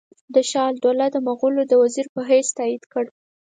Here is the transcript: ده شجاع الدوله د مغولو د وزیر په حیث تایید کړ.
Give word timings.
ده 0.33 0.41
شجاع 0.49 0.67
الدوله 0.73 1.05
د 1.11 1.17
مغولو 1.27 1.61
د 1.67 1.73
وزیر 1.81 2.07
په 2.15 2.21
حیث 2.29 2.47
تایید 2.57 2.83
کړ. 2.91 3.05